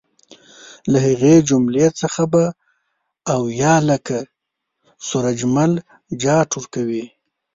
[0.91, 2.43] له هغې جملې څخه به
[3.37, 4.17] اویا لکه
[5.07, 5.71] سورج مل
[6.23, 7.05] جاټ ورکوي.